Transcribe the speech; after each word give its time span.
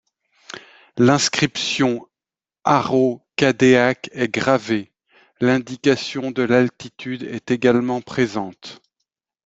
L'inscription 0.97 2.07
Arreau-Cadéac 2.63 4.09
est 4.13 4.29
gravée, 4.33 4.91
l'indication 5.39 6.31
de 6.31 6.41
l'altitude 6.41 7.21
est 7.21 7.51
également 7.51 8.01
présente. 8.01 8.81